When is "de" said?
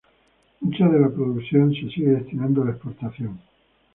0.89-0.99